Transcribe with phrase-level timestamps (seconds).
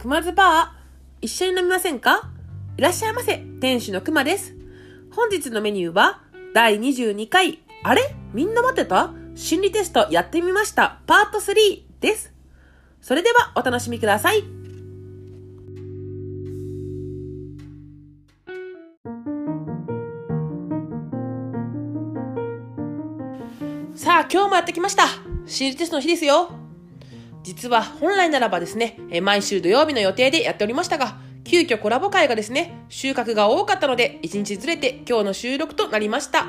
[0.00, 2.30] 熊津バー、一緒に飲みませんか？
[2.78, 4.54] いらっしゃいませ、店主の熊です。
[5.14, 6.22] 本日のメニューは、
[6.54, 8.14] 第22回、あれ？
[8.32, 9.12] みんな待ってた？
[9.34, 12.32] 心理テストやってみました、パート3です。
[13.02, 14.42] それではお楽しみください。
[23.94, 25.04] さあ、今日もやってきました。
[25.44, 26.52] 心理テストの日ですよ。
[27.42, 36.46] 実は本来ならばですね、毎週土曜日の予定でやっておりましたが、急遽コラボ会がですね、収穫が多かったので、1日ずれて今日の収録となりました。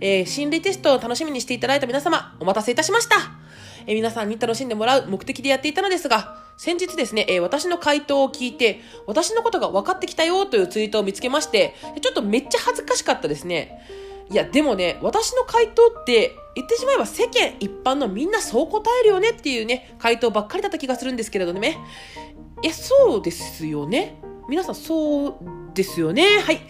[0.00, 3.16] えー、心理テストを楽しみにしていただいた皆様、お待たせいたしました。
[3.86, 13.80] えー、皆さんに楽しんでもらう目的でやっていたのですが、先日ですね、えー、私の回答を聞いて、私のことが分かってきたよというツイートを見つけまして、ちょっとめっちゃ恥ずかしかったですね。
[14.30, 21.78] いや、でもね、私の回答って、言ってしまえば世間一般のみんなそう答えるよねっていうね、回答ばっかりだった気がするんですけれどね。
[22.62, 24.18] いや、そうですよね。
[24.48, 25.34] 皆さんそう
[25.74, 26.40] ですよね。
[26.40, 26.60] はい。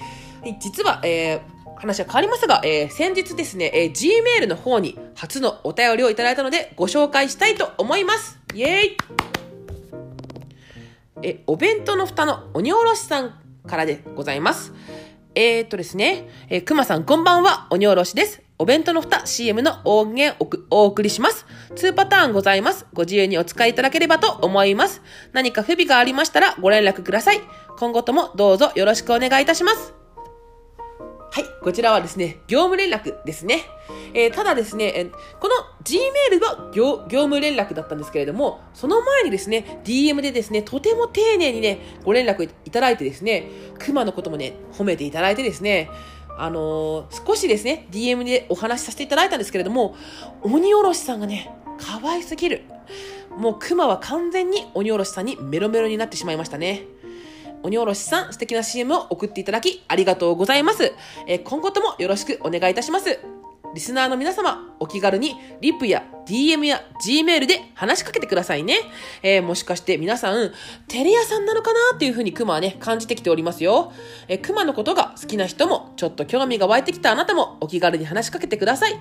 [0.61, 1.41] 実は、えー、
[1.77, 8.39] 話は変わりますが、えー、先日ですね、えー、Gmail の方に初のお便りをいただいたのでご紹介したいと思います。
[8.55, 8.97] イェーイ
[11.25, 13.35] え、お弁当の蓋の鬼おろしさん
[13.67, 14.73] からでございます。
[15.35, 18.43] えー、っとですね、えー、熊さんこんばんは、おにおろしです。
[18.59, 21.47] お弁当の蓋 CM の音源をお送りします。
[21.75, 22.87] 2パターンございます。
[22.93, 25.03] ご自由にお使いいただければと思います。
[25.33, 27.41] 何か不備がありましたらご連絡ください。
[27.79, 30.02] 今後ともどうぞよろしくお願いいたします。
[31.35, 33.63] はい、こちらはですね、業務連絡ですね。
[34.13, 45.89] えー、ただですね、この Gmail は業務連絡だったんですけれども、その前にですね、DM でですね、とても丁寧にね、ご連絡いただいてですね、熊のこともね、褒めていただいてですね、
[46.37, 49.97] あのー、少しですね、DM でお話しさせていただいたんですけれども、
[50.43, 52.65] 鬼おろしさんがね、可愛すぎる。
[53.39, 56.85] もう熊は完全に鬼おろしさんにメロメロになってしまいましたね。
[57.63, 60.93] 鬼おろしさん、素敵な CM を送っていただき、ありがとうございます。
[61.27, 63.21] えー、今後ともよろしくお願いいたします。
[63.75, 68.77] リスナーの皆様、お気軽にリプや DM や Gmail で話しかけてくださいね。
[69.23, 70.53] えー、もしかして皆さん、
[70.89, 73.93] テレ屋さんなのかなっていう風に熊はね、感じてきておりますよ。
[74.29, 78.99] えー、熊のことが好きな人も、ちょっと興味が湧いてきたあなたも、お気軽に話しかけてください。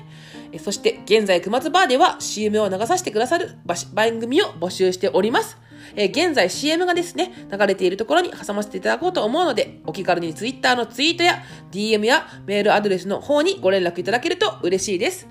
[0.54, 3.58] えー、そして、現在熊津バーでは CM を流させてくださる
[3.94, 5.58] 番組を募集しております。
[5.96, 15.28] えー、現在 CM がですね、流れているところに挟ませていただこうと思うので、お気軽に Twitter のツイートや DM やメールアドレスの方にご連絡いただけると嬉しいです。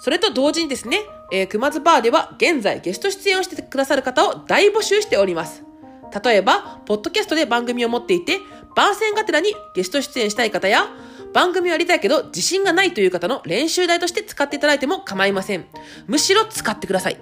[0.00, 5.62] それと同時にですね、えー、熊津バーでは現在ゲスト出演をしてくださる方を大募集しております。
[6.24, 8.38] 例えば、ポッドキャストで番組を持っていて、
[8.74, 10.88] 番宣がてらにゲスト出演したい方や、
[11.32, 15.66] 番組をやりたいけど自信がないという方の練習台として使っていただいても構いません。
[16.06, 17.18] むしろ使ってください。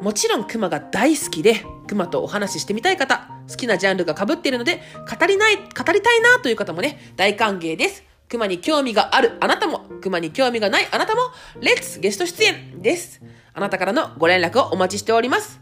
[0.00, 4.80] もちろん熊が大好きで、熊とお話ししてみたい方、好きなジャンルが被っているので、
[5.18, 8.04] 語りない、語りたいなという方もね、大歓迎です。
[8.28, 11.22] 熊に興味があるあなたも、熊に興味がないあなたも、
[11.60, 13.20] レッツゲスト出演です。
[13.54, 15.60] あなたからのご連絡をお待ちしております。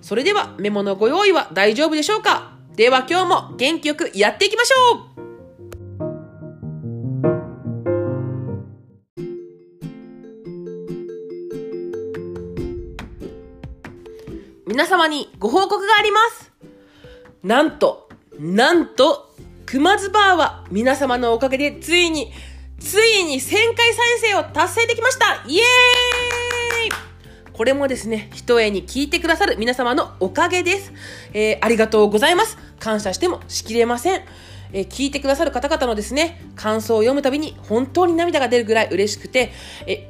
[0.00, 2.52] それでは、メモのご用意は大丈夫でしょうか？
[2.74, 5.27] では今日も元気よくやっていきましょう
[14.78, 16.52] 皆様にご報告があります。
[17.42, 18.08] なんと、
[18.38, 19.34] なんと、
[19.66, 22.30] 熊津バーは皆様のおかげでついに、
[22.78, 25.66] ついに1000回再生を達成できましたイエーイ
[27.52, 30.92] これもですね、一重に聞いてくださる皆様のおかげです。
[31.32, 32.56] えー、ありがとうございます。
[32.78, 34.22] 感謝してもしきれません。
[34.72, 39.50] えー、聞いてくださる方々のですね、感想を読むたびに本当に涙が出るぐらい嬉しくて、
[39.88, 40.08] え、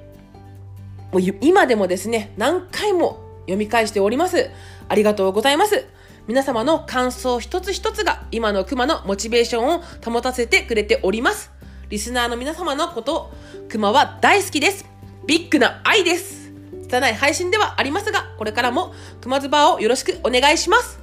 [1.10, 4.50] もう今でもですね、何回も読み返しております。
[4.88, 5.86] ありがとうございます。
[6.26, 11.50] 皆様の感想一つ一つが今の熊のモチベーションを保たせてくれております。
[11.88, 13.32] リスナーの皆様のこと、
[13.70, 14.84] 熊は大好きです。
[15.26, 16.52] ビッグな愛です。
[16.82, 18.92] 拙い配信ではありますが、これからも
[19.22, 21.00] 熊ズバーをよろしくお願いします。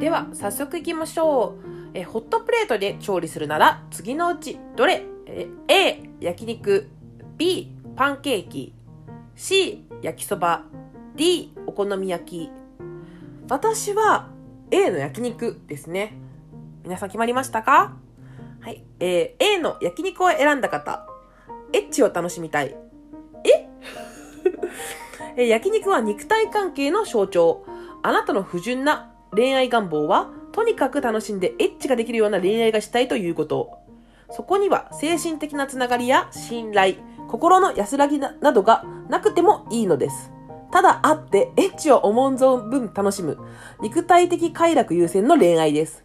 [0.00, 1.75] では、早速行きましょう。
[1.98, 5.02] えホットプレートで調理するなら次のうちどれ？
[5.26, 6.90] え ?A、焼肉
[7.38, 8.74] B、パンケーキ
[9.34, 10.64] C、焼きそば
[11.14, 12.50] D、お好み焼き
[13.48, 14.28] 私は
[14.70, 16.18] A の焼肉ですね。
[16.84, 17.96] 皆さん決まりましたか？
[18.60, 18.84] はい。
[19.00, 21.06] えー、A の焼肉を選んだ方。
[21.72, 22.76] エッチを楽しみたい。
[23.44, 23.68] え？
[25.38, 27.64] え焼肉は肉体関係の象徴。
[28.02, 30.30] あなたの不純な恋愛願望は？
[30.56, 33.78] とにかく楽しんでエッチができるような恋愛がしたいということ。
[34.30, 36.94] そこには精神的なつながりや信頼、
[37.28, 40.32] 心の安らぎなどがなくてもいいのです。
[40.72, 43.36] ただ会ってエッチを思う存分楽しむ、
[43.82, 46.02] 肉体的快楽優先の恋愛です。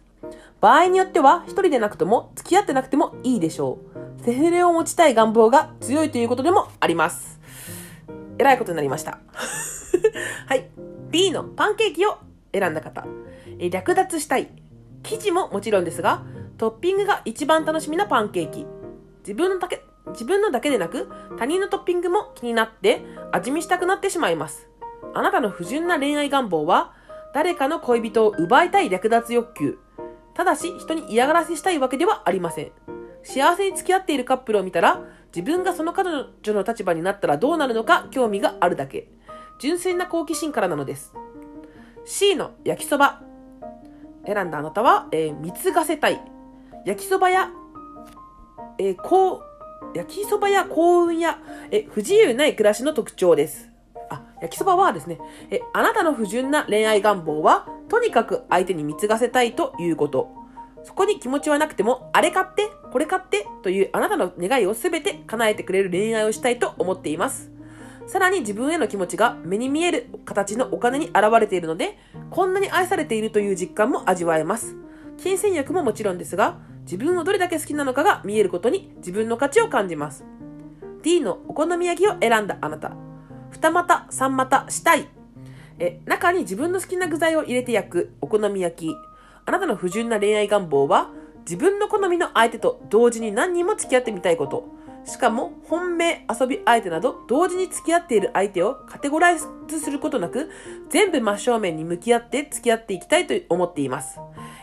[0.60, 3.78] 場合によっては、一人でなくとも、付き合ってなくてもいいでしょ
[4.20, 4.22] う。
[4.22, 7.40] セフレを持ちたい願望が強いということでもあります。
[8.38, 9.18] えらいことになりました。
[10.46, 10.68] はい。
[11.10, 12.18] B のパンケーキを
[12.52, 13.06] 選んだ方。
[13.70, 14.50] 略奪したい。
[15.02, 16.24] 生地ももちろんですが、
[16.58, 18.66] トッピングが一番楽しみなパンケーキ。
[19.20, 24.68] 自分のだけ、自分のだけでなく、他人のトッピングも気になって味見したくなってしまいます。
[25.14, 26.94] あなたの不純な恋愛願望は、
[27.34, 29.78] 誰かの恋人を奪いたい略奪欲求。
[30.34, 32.72] ただし、人に嫌がらせしたいわけではありません。
[33.22, 35.02] 幸せに付き合っているカップルを見たら、
[35.34, 39.08] 自分がその彼女の立場になったらどうなるのか興味があるだけ。
[39.58, 41.14] 純粋な好奇心からなのです。
[42.04, 43.22] C の焼きそば。
[44.26, 46.20] 選んだあなたは、えー、貢がせたい。
[46.84, 47.50] 焼きそばや、
[48.78, 49.52] えー、こう、
[49.94, 51.38] 焼きそばや幸運や、
[51.70, 53.70] え不自由ない暮らしの特徴です。
[54.10, 55.18] あ、焼きそばはですね、
[55.50, 60.30] えあなたの不純な恋愛願望は、とにかく相手に貢がせたいということ。
[60.84, 67.51] そこに気持ちはなくても、あれ買って、これ買ってというあなたの願いを全て叶えてくれる恋愛をしたいと思っています。
[68.12, 71.96] さらに自分への気持ちが目に見える形のお金に現れているので、
[72.28, 74.76] こんなに愛されているという実感も味わえます。
[75.16, 80.26] 金銭欲ももちろんですが、自分をどれだけ好きなのかが見えることに自分の価値を感じます。
[81.02, 82.92] D のお好み焼きを選んだあなた。
[83.50, 85.08] 二股、三股、したい。
[85.78, 88.94] え、中に自分の好きな具材を入れて焼くお好み焼き。
[89.46, 91.08] あなたの不純な恋愛願望は、
[91.46, 94.81] 自分の好みの相手と同時に何人も付き合ってみたいこと。
[95.04, 100.50] しかも、本命、遊び相手など、同時に付き合っている相手をカテゴライズすることなく、
[100.90, 104.20] 全部真正面に向き合って付き合っていきたいと思っています。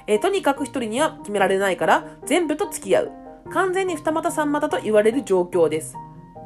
[0.08, 3.12] えー、とにかく一人には決められないから、全部と付き合う。
[3.52, 5.96] 完全に二股三股と言われる状況です。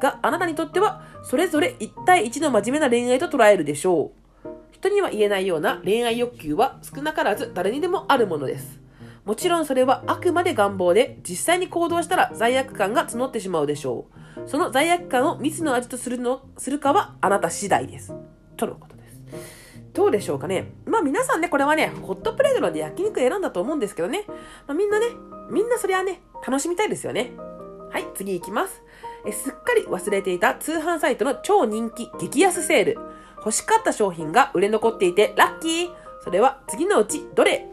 [0.00, 4.12] が、あなたにとっては、それぞれ一対一の真面目な恋愛と捉えるでしょ
[4.44, 4.48] う。
[4.72, 8.83] 人には言えないような恋愛欲求は少なからず誰にでもあるものです。
[9.24, 14.06] もちろんそれはあくまで願望で、実際に行動したら罪悪感が募ってしまうでしょ
[14.46, 14.48] う。
[14.48, 18.12] その罪悪感を蜜の味とするの、するかはあなた次第です。
[18.56, 19.20] とのことです。
[19.94, 20.72] どうでしょうかね。
[20.84, 24.24] まあ皆さんね、これはね、ホットプレートので焼肉選んだと思うんですけどね。
[24.66, 25.06] まあ、みんなね、
[25.50, 27.32] みんなそれはね、楽しみたいですよね。
[27.90, 28.82] はい、次行きます。
[29.26, 32.98] えすっかり忘れていた通販サイトの超人気激安セール。
[33.38, 35.88] 欲しかった商品が売れ残っていてラッキー
[36.22, 37.68] それは次のうちどれ？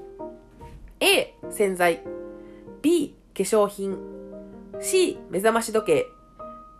[1.01, 2.01] ?A、洗剤
[2.81, 3.98] B、化粧品
[4.80, 6.06] C、目覚まし時計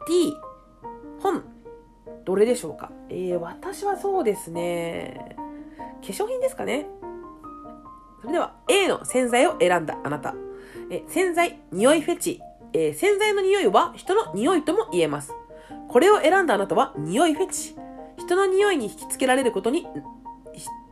[0.08, 0.34] D、
[1.20, 1.44] 本
[2.24, 2.92] どれでしょうか？
[3.10, 5.36] えー、私はそうですね。
[6.02, 6.88] 化粧品ですかね
[8.22, 10.36] それでは A の洗剤を選んだあなた。
[10.90, 12.42] え洗剤、匂いフェチ。
[12.74, 15.34] えー、洗剤の匂いは人の匂いとも言えます。
[15.90, 17.76] これを選んだあなたは匂いフェチ。
[18.18, 19.88] 人の匂いに引きつけられることに、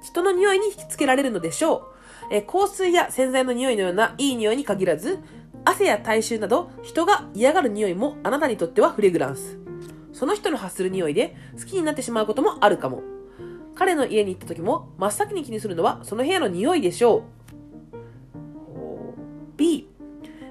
[0.01, 1.83] 人の匂いに引きつけられるのでしょう。
[2.31, 5.19] え香水や洗剤の匂いのようないい匂いに限らず、
[5.65, 9.57] 汗や体臭など人が嫌がる匂いもあなたにとってはフレグランス。
[10.13, 13.01] その人の発する匂いで好きになってしまうこともあるかも。
[13.75, 17.23] 彼の家に行った時も真っ先に気にするのはその部屋の匂いでしょう。
[19.55, 19.87] B、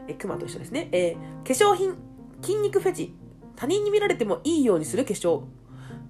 [0.06, 0.88] えクマと一緒ですね。
[0.92, 1.96] えー、化粧品、
[2.42, 3.14] 筋肉フェチ。
[3.56, 5.42] 他人に見られてもいいようにする化粧。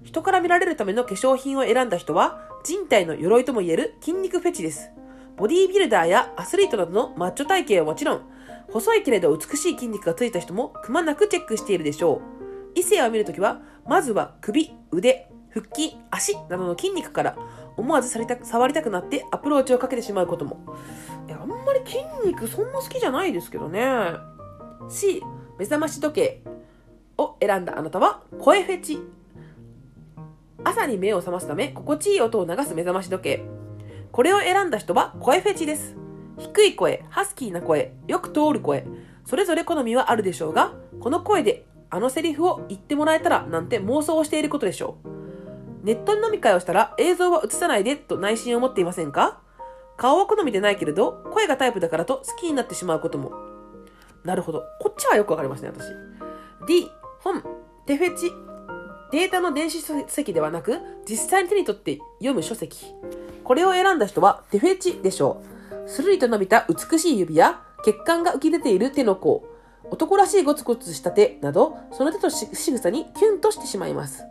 [0.03, 4.89] 人から見られるための化粧品を選んだ人は、人体の鎧とも言える筋肉フェチです。
[5.39, 8.21] ボディービルダーやアスリートなどのマッチョ体型はもちろん、
[8.73, 12.21] 細いけれど美しい筋肉がついた人もくまなくチェックしているでしょう。
[12.75, 17.37] 異性を見るときは、まずは首、腕、腹筋、足などの筋肉から
[17.77, 20.59] 思わずさりた触りたくなってアプローチをかけてしまうことも。
[21.25, 23.87] いや、あんまり筋肉そんな好きじゃないですけどね。
[24.89, 25.23] C、
[25.57, 26.43] 目覚まし時計
[27.17, 28.99] を選んだあなたは声フェチ。
[30.65, 33.58] 朝に目を覚ますため心地いい音を流す目覚まし時計。
[34.11, 35.95] これを選んだ人は声フェチです。
[36.37, 38.85] 低い声、ハスキーな声、よく通る声、
[39.25, 45.85] それぞれ好みはあるでしょうが、この声であのセリフを言ってもらえたらなんて妄想をしていることでしょう。
[45.85, 49.41] ネットに飲み会をしたら映像は映さないでと内心を持っていませんか？
[49.95, 53.31] 顔は好みでないけれど、声がタイプだからと好きになってしまうことも。
[54.23, 54.63] なるほど。
[54.81, 55.89] こっちはよくわかりますね、私。
[56.67, 56.89] D、
[57.19, 57.43] 本、
[57.85, 58.31] 手フェチ。
[59.11, 62.93] データの電子書籍ではなく、実際に手に取って読む書籍。
[63.49, 65.41] これを選んだ人は手フェチでしょ
[65.83, 65.89] う。
[65.89, 69.43] スルリと伸びた美しい指や、血管が浮き出ている手の甲、
[69.89, 74.23] 男らしいゴツゴツした手など、その手と仕草にキュンとしてしまいます。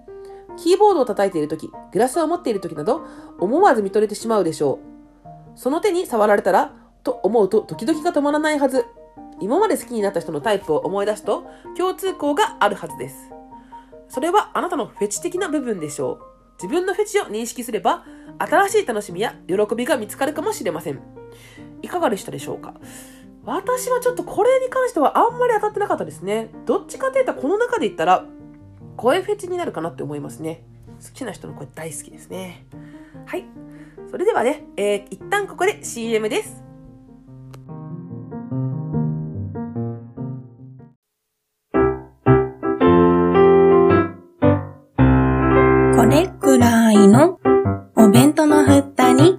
[0.57, 3.05] キーボードを叩いている時、グラスを持っている時など、
[3.41, 4.79] 思わず見とれてしまうでしょ
[5.25, 5.29] う。
[5.59, 8.87] その手に触られたら、と思うとドキドキが止まらないはず。
[9.41, 11.45] 今まで好きになった人のタイプを思い出すと
[11.77, 13.17] 共通項があるはずです。
[14.09, 16.28] それはあなたのフェチ的な部分でしょう。
[16.61, 18.05] 自分のフェチを認識すれば
[18.39, 21.01] 新しい楽しみや喜びが見つかるかもしれません。
[21.83, 22.75] いかがでしたでしょうか？
[23.45, 26.51] 私はちょっとこれに関してはあんまり当たってなかったですね。
[26.67, 28.27] どっちかっていうとこの中で言ったら
[28.97, 30.65] 声フェチになるかなって思いますね。
[31.01, 32.67] 好きな人の声大好きですね。
[33.27, 33.45] はい。
[34.11, 36.68] それではね、えー、一旦ここで CM です。
[46.19, 47.39] れくらいの
[47.95, 49.39] お弁当の蓋に、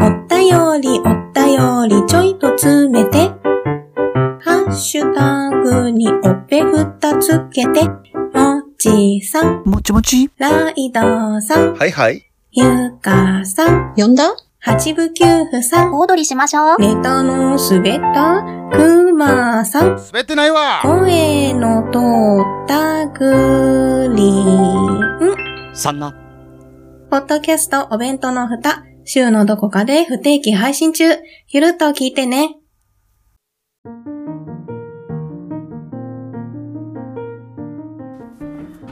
[0.00, 3.28] おったよりおったよりちょいと詰めて、
[4.40, 12.28] ハッシュタグにおっぺふたつけて、もちさん、もちもち、ライドさん、はいはい。
[12.50, 14.24] ゆかさん、呼んだ？
[14.58, 16.80] 八部九夫さん、小躍りしましょう。
[16.80, 25.43] ネタの滑ったくまさん、滑ってないわ声の通ったグリーン。
[25.74, 26.14] さんな。
[27.10, 31.04] ポッドキャストお弁当の蓋、週のどこかで不定期配信中。
[31.48, 32.56] ゆるっと聞いてね。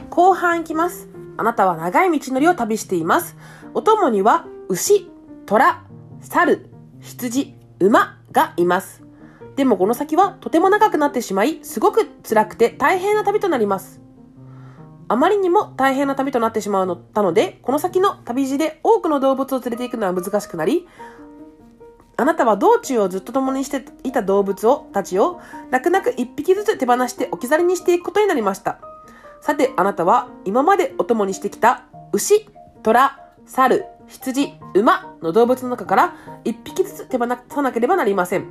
[0.09, 1.09] 後半いきます。
[1.37, 3.35] あなたは長い道のりを旅しています。
[3.73, 5.09] お供には、牛、
[5.45, 5.83] 虎、
[6.21, 9.03] 猿、羊、馬がいます。
[9.55, 14.02] でもこの先はとても長くなってしまい、すごく辛くて大変な旅となります。
[15.13, 20.87] あまりにも大変な旅となってしまうのたので、この先の旅路で多くの動物を連れて行くのは難しくなり、
[22.17, 25.39] あなたは道中をずっと共にしていた動物を、たちを、
[25.69, 28.79] 泣く泣く一匹ずつ手放して置き去りにしていくことになりました。
[29.39, 32.49] さて、あなたは今までお供にしてきた牛、
[32.81, 38.47] 虎、猿、羊、馬の動物の中から1匹ずつ手放さなければなりません。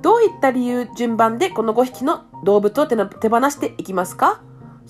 [0.00, 3.04] どういった理由、順番でこの5匹の動物を手放
[3.50, 4.42] していきますか？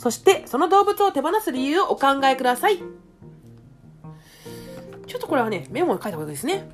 [0.02, 2.78] そしてその動物を手放す理由をお考えください。
[5.06, 6.68] ちょっとこれはね、メモに書いた方がいいですね。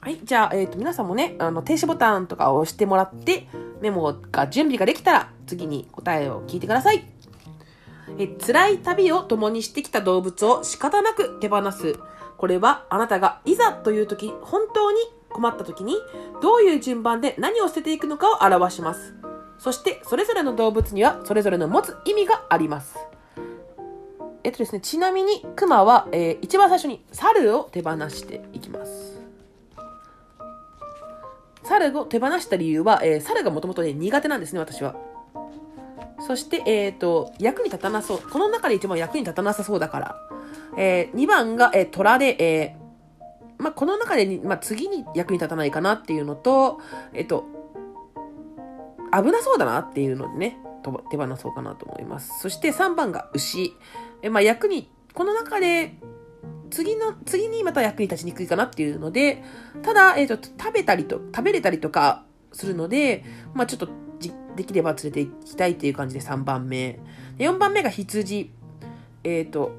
[0.00, 0.20] はい。
[0.22, 3.48] じゃあ、えっ、ー、と、皆さんもね、あの、停止ボタンとかを押してもらって、
[3.80, 7.04] メモが準備ができたら次に答えを聞いてください。
[8.18, 11.98] え辛い旅を共にしてきた動物を仕方なく手放す。
[12.36, 15.96] これはあなたがいざという時、本当に困った時に
[16.42, 19.14] どういう順番で何を捨てていくのかを表します。
[19.58, 22.96] そしてそれぞれの動物にはそれぞれの持つ意味があります。
[24.44, 29.20] えっとですね、ちなみにクマは、えー、一番最初に猿を手放していきます。
[31.64, 34.96] 猿を手放した理由は、えー、猿がもともとね、苦手なんですね、私は。
[36.20, 38.18] そして、えっ、ー、と、役に立たなそう。
[38.18, 40.16] この中で一番役に立たなさそうだから。
[40.76, 42.87] えー、2番が、えー、虎で、えー、
[43.58, 46.80] まあ、この中でに、まあ、次に役に立たないかなっていうのと、
[47.12, 47.44] えっ、と、
[49.12, 50.58] 危なそうだなっていうのでね、
[51.10, 52.38] 手放そうかなと思います。
[52.40, 53.72] そして3番が牛。
[54.22, 55.94] えまあ、役に、この中で
[56.70, 59.42] 次の、次にまた役に立ちにくいかなっていうので、
[59.82, 63.24] ただ、えっ、と、食べたりと、食べれたりとかするので、
[63.54, 63.88] まあちょっと、
[64.56, 66.98] できれば連れて行きたいっていう感じで3番目。
[67.38, 68.50] 4番目が羊。
[69.24, 69.72] えっ、と、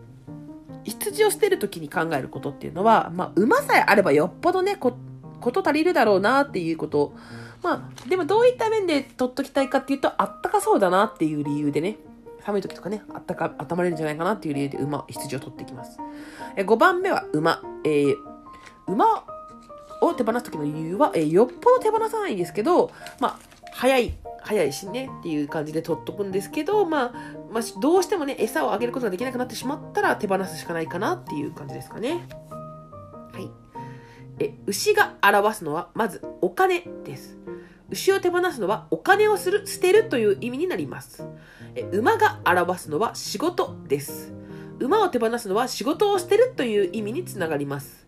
[0.90, 4.98] 羊を捨てるときに考えることっていうのは、まあ、馬さえあればよっぽどね、こ、
[5.40, 7.14] こと足りるだろうなっていうこと。
[7.62, 11.98] まあ、でもどういった面で取っときたいかっていうと、あったかそうだなっていう理由でね、
[12.42, 16.00] 寒い時とかね、あったか、温まれるんじゃないかなっていう理由で馬、羊を取っていきます。
[16.56, 17.62] え5番目は馬。
[17.84, 18.16] えー、
[18.88, 19.26] 馬
[20.02, 23.40] を手放す時の理由は、えー、よっぽど手放さないんですけど、まあ、
[23.74, 24.14] 早い、
[24.50, 27.14] 早いしねっていう感じで取っとくんですけど、まあ、
[27.52, 32.28] まあ、どうしてもね、餌をあげることができなくなってしまったら手放すしかないかなっていう感じですかね。
[33.32, 33.48] はい。
[34.40, 37.38] え、牛が表すのは、まず、お金です。
[37.92, 41.28] 牛を手放すのは、お金をする、捨てるという意味になります。
[41.76, 44.34] え馬が表すのは、仕事です。
[44.80, 48.08] 馬を手放すのは仕事を捨てるという意味につながります。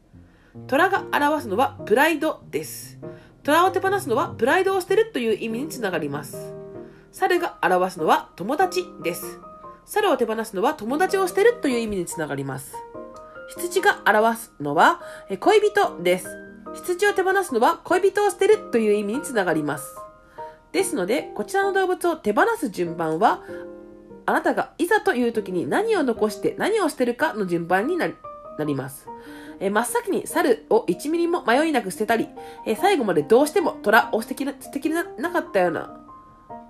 [0.67, 2.97] 虎が表すのはプライドです。
[3.43, 6.53] 虎を手放すのはプライドを捨てるという意味につながります。
[7.11, 9.39] 猿が表すのは友達です。
[9.85, 12.75] 猿を手放すのは友達を捨てるという意味につながります。
[13.49, 15.01] 羊が表すのは
[15.39, 16.27] 恋人です。
[16.73, 19.95] 羊を手放すのは恋人を捨てるという意味につながります。
[20.71, 23.43] ですので、こちらの動物を手放す順番は、
[24.25, 29.09] あなたがいざという時に何を残して何を捨てるかの順番になります。
[29.61, 32.27] え真っ先に猿を1ミリも迷いなく捨てたり、
[32.65, 36.01] え最後までどうしても虎を捨てきな捨てきれなかったような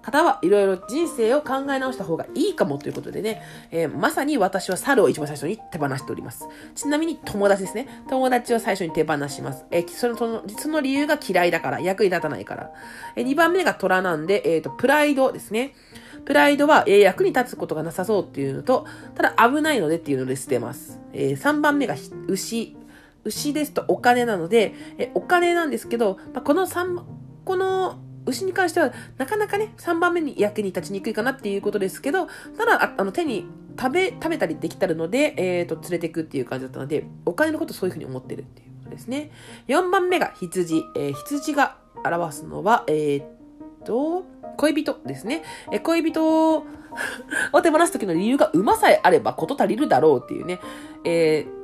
[0.01, 6.47] 方はいろいろ人生を考え直した方がいいかもということでね、えー、まさに私は猿を一番最初に手放しております。
[6.75, 7.87] ちなみに友達ですね。
[8.09, 9.65] 友達を最初に手放します。
[9.71, 12.71] えー、その、その、その理由が嫌いだから、役に立たないから。
[13.15, 15.73] えー、2番目が虎なんで、えっ、と、プライドですね。
[16.25, 20.99] プライドは、え、役に立つことがなさそうっていうのと、ただ危ないのでっていうので捨てます。
[21.13, 21.95] え、3番目が
[22.27, 22.75] 牛。
[23.23, 27.03] 牛ですとお金なので、えお金なんですけど、まあ、この3、
[27.45, 33.45] この牛に関しては、なかなかね、3番目に役に立ちにくいかなっていうことですけど、ただ、ああの、手に
[33.79, 39.31] 食べ、食べたりできたるので、えっ、ー、と、連れていくっていう感じだったので、お金のことそういうふうに思ってるっていうことですね。
[39.67, 40.83] 4番目が羊。
[40.95, 43.27] えー、羊が表すのは、えー、っ
[43.85, 44.25] と、
[44.57, 45.43] 恋人ですね。
[45.71, 46.65] え恋人を
[47.63, 50.59] 手放す時の理由が馬さえあれば事足りるだろうっていうね。
[51.05, 51.60] えー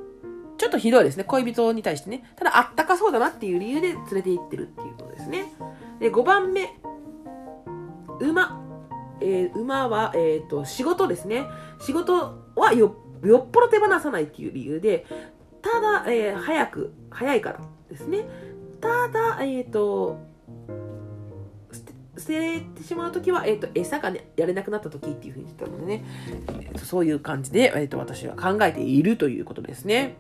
[0.58, 1.24] ちょっとひどいですね。
[1.24, 2.24] 恋人に対してね。
[2.36, 5.54] ただ、あったかそうだなっていう理由で連れて行ってるっていうことですね。
[6.00, 6.74] で、5番目。
[8.20, 8.64] 馬。
[9.22, 11.46] えー、馬は、えっ、ー、と、仕事ですね。
[11.80, 15.06] 仕事はよ、よっぽど手放さないっていう理由で、
[15.62, 17.60] ただ、えー、早く、早いから
[17.90, 18.26] ですね。
[18.82, 20.20] ただ、えっ、と、
[22.18, 26.06] 捨ててしまうときは、えっ、と、餌がね、やれなくなったときっていうふうに言ったのでね、
[26.48, 30.18] えーと、そういう感じで、えっ、と、私は考えているということですね。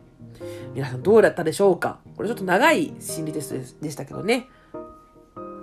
[0.73, 1.99] 皆さんどうだったでしょうか？
[2.15, 4.47] これちょっと長い心理テストでしたけどね。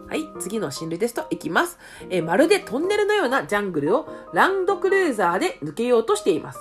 [0.06, 1.78] はい、次の心理テストいきます。
[2.10, 6.58] えまるでトンネルのようなジャングルをランドクルーザーで抜けようとしています。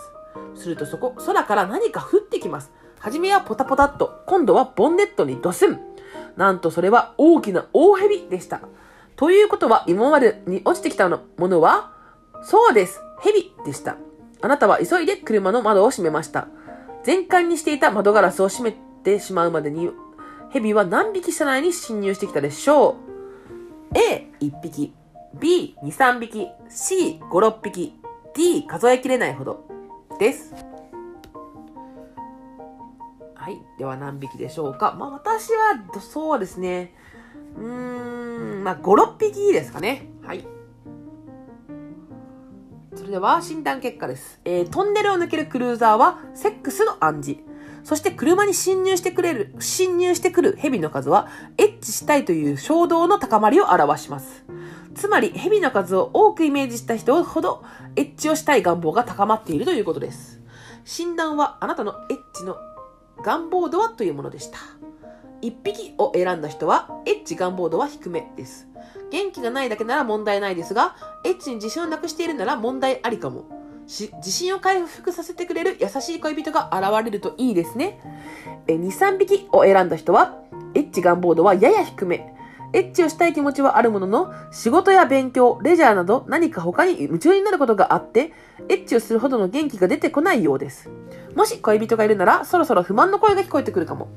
[0.55, 2.71] するとそこ、空から何か降ってきます。
[2.99, 5.79] はじめはポタポタっと、今度はボンネットにドスン。
[6.37, 8.61] なんとそれは大きな大蛇でした。
[9.15, 11.91] ということは今までに落ちてきたものは、
[12.43, 13.97] そうです、蛇でした。
[14.41, 16.47] あなたは急いで車の窓を閉めました。
[17.03, 18.71] 全開にしていた窓ガラスを閉め
[19.03, 19.91] てしまうまでに、
[20.51, 22.91] 蛇は何匹車内に侵入してきたでしょ
[23.93, 24.93] う ?A、1匹。
[25.39, 26.47] B、2、3匹。
[26.69, 27.99] C、5、6匹。
[28.35, 29.65] D、数えきれないほど。
[30.19, 30.53] です。
[33.35, 33.59] はい。
[33.77, 34.95] では何匹でしょうか？
[34.97, 36.93] まあ私は、そうですね。
[37.57, 40.07] うーん、まあ5、6匹ですかね。
[40.23, 40.47] はい。
[43.13, 44.39] では診断結果です。
[44.43, 47.41] えー、トンネルを抜けるクルーザーはセックスの暗示。
[47.83, 51.27] そして車に侵入してくれる、侵入してくる蛇の数は、
[51.59, 54.45] エッチしたいという衝動の高まりを表します。
[54.95, 57.63] つまり、蛇の数を多くイメージした人ほど、
[57.95, 60.41] エッチをしたい願望が高まっているということです。
[60.83, 62.57] 診断は、あなたのエッチの
[63.23, 64.57] 願望度はというものでした。
[65.43, 68.67] 1匹を選んだ人は、エッチ願望度は低めです。
[69.11, 73.43] 元気がないだけなら問題ないですが、エッチに自信をなくしているなら問題ありかも。
[73.85, 77.99] 自信を回復させてくれる優しい恋人が現れるといいですね。
[78.67, 80.39] え2、3匹を選んだ人は、
[80.73, 82.33] エッチ願望度はやや低め。
[82.71, 88.31] エッチをしたい気持ちはあるものの、仕事や勉強、レジャーなど何か他に夢中になることがあって、
[88.69, 90.89] エッチをするほどの元気が出てこないようです。
[91.35, 94.07] もし恋人がいるなら、そろそろ不満の声が聞こえてくるかも。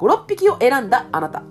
[0.00, 1.42] 5、6匹を選んだあなた。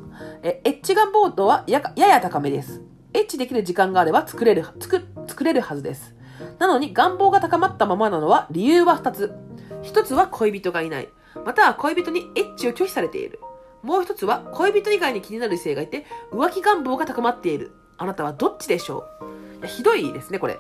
[0.41, 2.81] え、エッジガンボードはややや高めです。
[3.13, 6.15] エッチできる時間があれば作れる、作、作れるはずです。
[6.57, 9.35] なのに願望が高まったままなのは理由は2つ。
[9.83, 11.09] 1つは恋人がいない。
[11.45, 13.39] または恋人にエッチを拒否されている。
[13.83, 17.71] もう1つは恋人以外に気になる異性がいて浮気願望が高まっている。
[17.97, 19.59] あなたはどっちでしょう？
[19.59, 20.59] いやひどいですね、これ。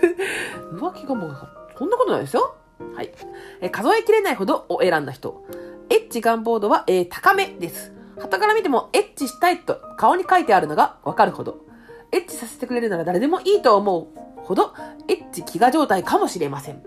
[0.72, 2.56] 浮気願望が、そんなことないですよ。
[2.94, 3.12] はい。
[3.60, 5.44] え数えきれないほどを選んだ人。
[5.92, 7.92] エッチ願望度は、えー、高めです。
[8.18, 11.66] 旗から見てもエッチしたいと顔に書いてあるのがわかるほど。
[12.12, 14.06] エッチさせてくれるなら誰でもいいと思う
[14.42, 14.72] ほど、
[15.06, 16.82] エッチ飢餓状態かもしれません。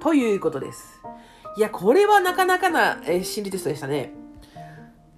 [0.00, 1.02] ということです。
[1.56, 4.14] いや、これはなかなかな、えー、心理テストでしたね。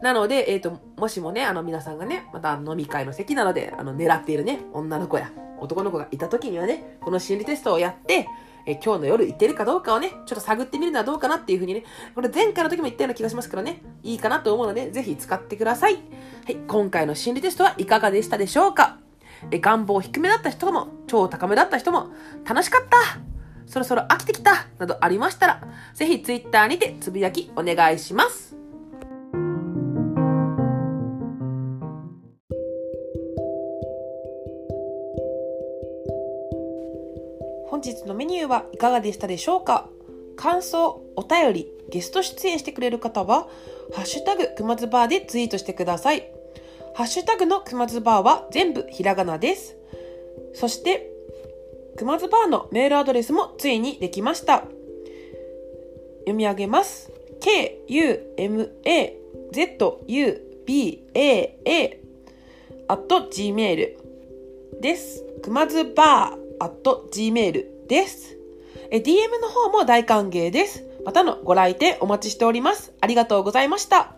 [0.00, 8.26] なので、えっ、ー、と、もしもね、あの皆さんがね、また飲み会の席なので、あの狙っているね、女の子や男の子がいた時にはね、この心理テストをやって、
[8.68, 15.94] え今日の夜行ってるかどうかをね、ちょっと探ってみるのはどうかなっていうふうにね、これ前回の時も言ったような気がしますからね、いいかなと思うので、ぜひ使ってください。
[15.94, 16.00] は
[16.52, 18.98] い、今回の心理テストはいかがでしたでしょうか？
[19.50, 22.08] え願望低めだった人も、超高めだった人も、
[22.46, 22.98] 楽しかった？
[23.66, 24.66] そろそろ飽きてきた？
[24.78, 25.62] などありましたら、
[25.94, 28.54] ぜひ Twitter にてつぶやきお願いします。
[38.08, 39.88] のメニューはいかがでしたでしょうか？
[40.36, 43.48] 感想、お便り、ゲスト出演してくれる方は、
[43.92, 46.30] ハッシュタグくまずバーでツイートしてください。
[46.94, 49.76] ハッシュタグのくまずバーは全部ひらがなです。
[50.54, 51.10] そして、
[51.96, 54.64] くまずバーのメールアドレスもついにできました。
[56.20, 57.10] 読み上げます。
[57.40, 58.00] k-u-m-a-z-u-b-a-a
[62.88, 63.96] at gmail
[64.80, 65.24] です。
[65.42, 68.36] くまずバー at gmail です。
[68.90, 70.84] え DM の方も大歓迎です。
[71.04, 72.92] またのご来店お待ちしております。
[73.00, 74.17] ありがとうございました。